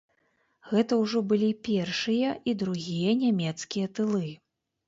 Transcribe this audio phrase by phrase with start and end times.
[0.71, 4.27] Гэта ўжо былі першыя і другія нямецкія тылы.